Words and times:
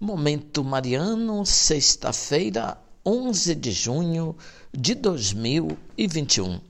Momento 0.00 0.62
Mariano, 0.62 1.44
sexta-feira, 1.44 2.80
11 3.04 3.52
de 3.56 3.72
junho 3.72 4.36
de 4.72 4.94
2021. 4.94 6.60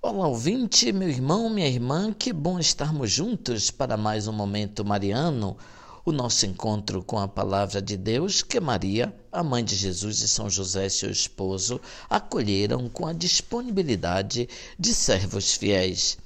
Olá, 0.00 0.28
ouvinte, 0.28 0.92
meu 0.92 1.08
irmão, 1.08 1.50
minha 1.50 1.66
irmã, 1.66 2.12
que 2.12 2.32
bom 2.32 2.60
estarmos 2.60 3.10
juntos 3.10 3.72
para 3.72 3.96
mais 3.96 4.28
um 4.28 4.32
Momento 4.32 4.84
Mariano, 4.84 5.56
o 6.04 6.12
nosso 6.12 6.46
encontro 6.46 7.02
com 7.02 7.18
a 7.18 7.26
Palavra 7.26 7.82
de 7.82 7.96
Deus 7.96 8.42
que 8.44 8.60
Maria, 8.60 9.12
a 9.32 9.42
mãe 9.42 9.64
de 9.64 9.74
Jesus 9.74 10.20
e 10.20 10.28
São 10.28 10.48
José, 10.48 10.88
seu 10.88 11.10
esposo, 11.10 11.80
acolheram 12.08 12.88
com 12.88 13.08
a 13.08 13.12
disponibilidade 13.12 14.48
de 14.78 14.94
servos 14.94 15.54
fiéis. 15.54 16.16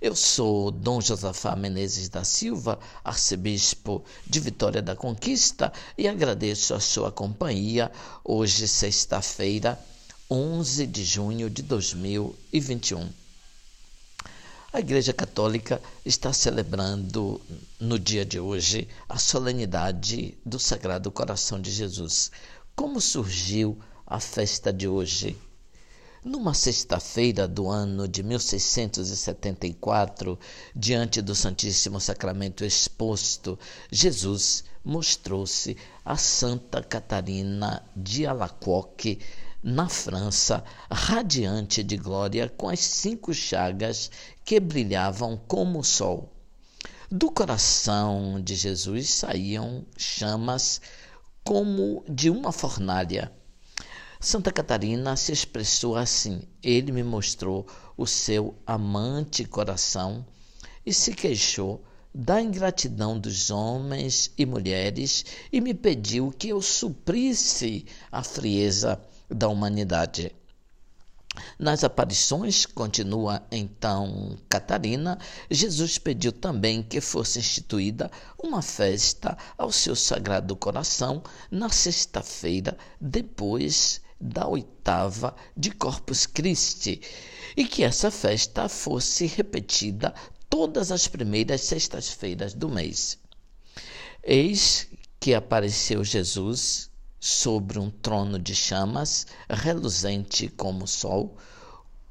Eu 0.00 0.14
sou 0.14 0.70
Dom 0.70 1.00
Josafá 1.00 1.56
Menezes 1.56 2.08
da 2.08 2.22
Silva, 2.22 2.78
arcebispo 3.02 4.04
de 4.24 4.38
Vitória 4.38 4.80
da 4.80 4.94
Conquista, 4.94 5.72
e 5.96 6.06
agradeço 6.06 6.72
a 6.72 6.78
sua 6.78 7.10
companhia 7.10 7.90
hoje, 8.22 8.68
sexta-feira, 8.68 9.76
11 10.30 10.86
de 10.86 11.04
junho 11.04 11.50
de 11.50 11.62
2021. 11.62 13.10
A 14.72 14.78
Igreja 14.78 15.12
Católica 15.12 15.82
está 16.06 16.32
celebrando 16.32 17.40
no 17.80 17.98
dia 17.98 18.24
de 18.24 18.38
hoje 18.38 18.86
a 19.08 19.18
solenidade 19.18 20.38
do 20.46 20.60
Sagrado 20.60 21.10
Coração 21.10 21.60
de 21.60 21.72
Jesus. 21.72 22.30
Como 22.76 23.00
surgiu 23.00 23.76
a 24.06 24.20
festa 24.20 24.72
de 24.72 24.86
hoje? 24.86 25.36
Numa 26.28 26.52
sexta-feira 26.52 27.48
do 27.48 27.70
ano 27.70 28.06
de 28.06 28.22
1674, 28.22 30.38
diante 30.76 31.22
do 31.22 31.34
Santíssimo 31.34 31.98
Sacramento 31.98 32.66
exposto, 32.66 33.58
Jesus 33.90 34.62
mostrou-se 34.84 35.74
a 36.04 36.18
Santa 36.18 36.82
Catarina 36.82 37.82
de 37.96 38.26
Alacoque, 38.26 39.20
na 39.62 39.88
França, 39.88 40.62
radiante 40.90 41.82
de 41.82 41.96
glória, 41.96 42.46
com 42.46 42.68
as 42.68 42.80
cinco 42.80 43.32
chagas 43.32 44.10
que 44.44 44.60
brilhavam 44.60 45.40
como 45.48 45.78
o 45.78 45.84
sol. 45.84 46.30
Do 47.10 47.30
coração 47.30 48.38
de 48.38 48.54
Jesus 48.54 49.08
saíam 49.08 49.86
chamas 49.96 50.78
como 51.42 52.04
de 52.06 52.28
uma 52.28 52.52
fornalha 52.52 53.32
Santa 54.20 54.50
Catarina 54.50 55.14
se 55.14 55.30
expressou 55.30 55.94
assim: 55.94 56.42
Ele 56.60 56.90
me 56.90 57.04
mostrou 57.04 57.64
o 57.96 58.04
seu 58.04 58.56
amante 58.66 59.44
coração 59.44 60.26
e 60.84 60.92
se 60.92 61.14
queixou 61.14 61.84
da 62.12 62.42
ingratidão 62.42 63.16
dos 63.16 63.48
homens 63.48 64.32
e 64.36 64.44
mulheres 64.44 65.24
e 65.52 65.60
me 65.60 65.72
pediu 65.72 66.32
que 66.36 66.48
eu 66.48 66.60
suprisse 66.60 67.86
a 68.10 68.24
frieza 68.24 69.00
da 69.30 69.48
humanidade. 69.48 70.34
Nas 71.56 71.84
aparições, 71.84 72.66
continua 72.66 73.46
então 73.52 74.36
Catarina, 74.48 75.16
Jesus 75.48 75.96
pediu 75.96 76.32
também 76.32 76.82
que 76.82 77.00
fosse 77.00 77.38
instituída 77.38 78.10
uma 78.42 78.62
festa 78.62 79.38
ao 79.56 79.70
seu 79.70 79.94
sagrado 79.94 80.56
coração 80.56 81.22
na 81.48 81.68
sexta-feira, 81.68 82.76
depois 83.00 84.00
da 84.20 84.46
oitava 84.46 85.34
de 85.56 85.70
Corpus 85.70 86.26
Christi 86.26 87.00
e 87.56 87.64
que 87.64 87.84
essa 87.84 88.10
festa 88.10 88.68
fosse 88.68 89.26
repetida 89.26 90.14
todas 90.48 90.90
as 90.90 91.06
primeiras 91.06 91.62
sextas-feiras 91.62 92.54
do 92.54 92.68
mês. 92.68 93.18
Eis 94.22 94.88
que 95.20 95.34
apareceu 95.34 96.02
Jesus 96.04 96.90
sobre 97.20 97.78
um 97.78 97.90
trono 97.90 98.38
de 98.38 98.54
chamas, 98.54 99.26
reluzente 99.48 100.48
como 100.48 100.84
o 100.84 100.88
sol, 100.88 101.36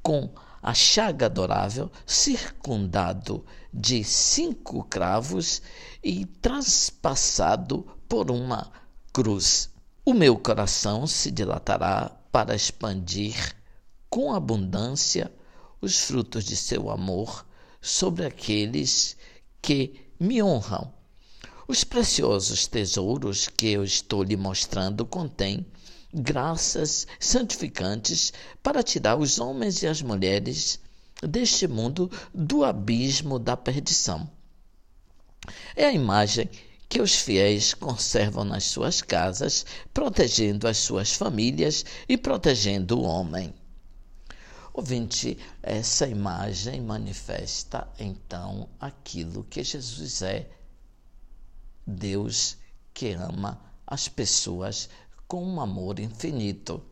com 0.02 0.30
a 0.62 0.74
chaga 0.74 1.26
adorável, 1.26 1.90
circundado 2.06 3.44
de 3.72 4.04
cinco 4.04 4.84
cravos 4.84 5.62
e 6.02 6.26
transpassado 6.26 7.86
por 8.08 8.30
uma 8.30 8.70
cruz. 9.12 9.70
O 10.08 10.14
meu 10.14 10.38
coração 10.38 11.06
se 11.06 11.30
dilatará 11.30 12.10
para 12.32 12.56
expandir 12.56 13.54
com 14.08 14.32
abundância 14.32 15.30
os 15.82 15.98
frutos 16.00 16.46
de 16.46 16.56
seu 16.56 16.88
amor 16.88 17.46
sobre 17.78 18.24
aqueles 18.24 19.18
que 19.60 20.00
me 20.18 20.42
honram. 20.42 20.90
Os 21.68 21.84
preciosos 21.84 22.66
tesouros 22.66 23.48
que 23.48 23.66
eu 23.66 23.84
estou 23.84 24.22
lhe 24.22 24.34
mostrando 24.34 25.04
contêm 25.04 25.66
graças 26.10 27.06
santificantes 27.20 28.32
para 28.62 28.82
tirar 28.82 29.18
os 29.18 29.38
homens 29.38 29.82
e 29.82 29.86
as 29.86 30.00
mulheres 30.00 30.80
deste 31.22 31.68
mundo 31.68 32.10
do 32.32 32.64
abismo 32.64 33.38
da 33.38 33.58
perdição. 33.58 34.26
É 35.76 35.84
a 35.84 35.92
imagem 35.92 36.48
que 36.88 37.00
os 37.02 37.14
fiéis 37.14 37.74
conservam 37.74 38.44
nas 38.44 38.64
suas 38.64 39.02
casas, 39.02 39.66
protegendo 39.92 40.66
as 40.66 40.78
suas 40.78 41.14
famílias 41.14 41.84
e 42.08 42.16
protegendo 42.16 42.98
o 42.98 43.02
homem. 43.02 43.52
Ouvinte, 44.72 45.36
essa 45.62 46.06
imagem 46.06 46.80
manifesta 46.80 47.86
então 47.98 48.68
aquilo 48.80 49.44
que 49.44 49.62
Jesus 49.62 50.22
é. 50.22 50.48
Deus 51.86 52.56
que 52.94 53.12
ama 53.12 53.60
as 53.86 54.08
pessoas 54.08 54.88
com 55.26 55.44
um 55.44 55.60
amor 55.60 55.98
infinito. 55.98 56.82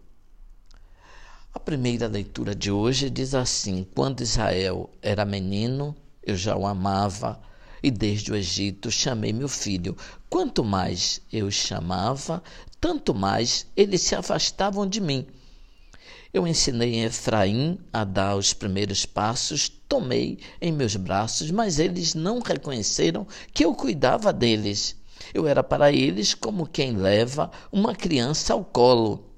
A 1.54 1.60
primeira 1.60 2.06
leitura 2.06 2.54
de 2.54 2.70
hoje 2.70 3.08
diz 3.08 3.34
assim: 3.34 3.86
Quando 3.94 4.20
Israel 4.20 4.90
era 5.00 5.24
menino, 5.24 5.96
eu 6.22 6.36
já 6.36 6.56
o 6.56 6.66
amava 6.66 7.40
e 7.86 7.90
desde 7.92 8.32
o 8.32 8.34
Egito 8.34 8.90
chamei 8.90 9.32
meu 9.32 9.48
filho. 9.48 9.96
Quanto 10.28 10.64
mais 10.64 11.20
eu 11.32 11.48
chamava, 11.52 12.42
tanto 12.80 13.14
mais 13.14 13.64
eles 13.76 14.00
se 14.00 14.16
afastavam 14.16 14.88
de 14.88 15.00
mim. 15.00 15.24
Eu 16.34 16.48
ensinei 16.48 17.04
Efraim 17.04 17.78
a 17.92 18.02
dar 18.02 18.34
os 18.34 18.52
primeiros 18.52 19.06
passos, 19.06 19.68
tomei 19.68 20.40
em 20.60 20.72
meus 20.72 20.96
braços, 20.96 21.52
mas 21.52 21.78
eles 21.78 22.12
não 22.12 22.40
reconheceram 22.40 23.24
que 23.54 23.64
eu 23.64 23.72
cuidava 23.72 24.32
deles. 24.32 24.96
Eu 25.32 25.46
era 25.46 25.62
para 25.62 25.92
eles 25.92 26.34
como 26.34 26.66
quem 26.66 26.96
leva 26.96 27.52
uma 27.70 27.94
criança 27.94 28.52
ao 28.52 28.64
colo. 28.64 29.30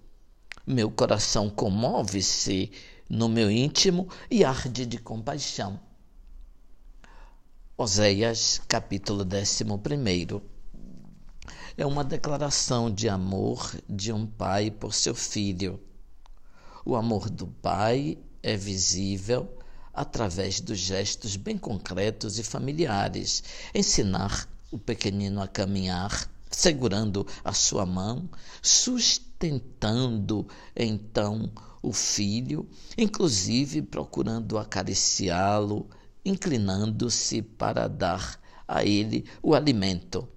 Meu 0.66 0.90
coração 0.90 1.50
comove-se 1.50 2.72
no 3.10 3.28
meu 3.28 3.50
íntimo 3.50 4.08
e 4.30 4.42
arde 4.42 4.86
de 4.86 4.96
compaixão. 4.96 5.78
Oséias, 7.80 8.60
capítulo 8.66 9.22
11. 9.22 10.42
É 11.76 11.86
uma 11.86 12.02
declaração 12.02 12.92
de 12.92 13.08
amor 13.08 13.72
de 13.88 14.12
um 14.12 14.26
pai 14.26 14.68
por 14.68 14.92
seu 14.92 15.14
filho. 15.14 15.78
O 16.84 16.96
amor 16.96 17.30
do 17.30 17.46
pai 17.46 18.18
é 18.42 18.56
visível 18.56 19.48
através 19.94 20.58
dos 20.58 20.76
gestos 20.76 21.36
bem 21.36 21.56
concretos 21.56 22.36
e 22.40 22.42
familiares. 22.42 23.44
Ensinar 23.72 24.48
o 24.72 24.78
pequenino 24.78 25.40
a 25.40 25.46
caminhar, 25.46 26.28
segurando 26.50 27.24
a 27.44 27.52
sua 27.52 27.86
mão, 27.86 28.28
sustentando 28.60 30.48
então 30.74 31.48
o 31.80 31.92
filho, 31.92 32.68
inclusive 32.98 33.82
procurando 33.82 34.58
acariciá-lo 34.58 35.88
inclinando-se 36.28 37.42
para 37.42 37.88
dar 37.88 38.38
a 38.66 38.84
ele 38.84 39.24
o 39.42 39.54
alimento. 39.54 40.28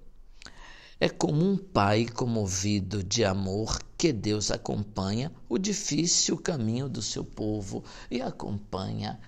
É 1.00 1.10
como 1.10 1.44
um 1.44 1.58
pai 1.58 2.06
comovido 2.06 3.04
de 3.04 3.26
amor 3.26 3.82
que 3.98 4.14
Deus 4.14 4.52
acompanha 4.52 5.32
o 5.50 5.58
difícil 5.58 6.38
caminho 6.38 6.88
do 6.88 7.02
seu 7.02 7.26
povo 7.26 7.84
e 8.10 8.22
acompanha 8.22 9.20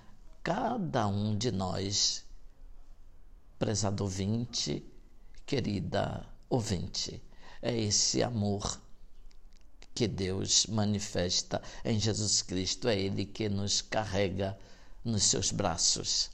cada 0.42 1.06
um 1.06 1.36
de 1.36 1.50
nós. 1.50 2.24
Prezado 3.58 4.04
ouvinte, 4.04 4.84
querida 5.44 6.26
ouvinte, 6.48 7.22
é 7.60 7.76
esse 7.76 8.22
amor 8.22 8.80
que 9.94 10.06
Deus 10.08 10.66
manifesta 10.66 11.62
em 11.84 11.98
Jesus 11.98 12.42
Cristo, 12.42 12.88
é 12.88 12.98
Ele 12.98 13.24
que 13.24 13.48
nos 13.48 13.80
carrega 13.80 14.58
nos 15.04 15.24
seus 15.24 15.50
braços. 15.50 16.33